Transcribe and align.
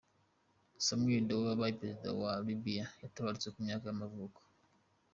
Samuel 0.85 1.23
Doe, 1.27 1.47
wabaye 1.47 1.73
perezida 1.79 2.07
wa 2.11 2.17
wa 2.25 2.33
Liberiya 2.47 2.85
yaratabarutse, 2.91 3.47
ku 3.53 3.59
myaka 3.65 3.83
y’amavuko. 3.87 4.39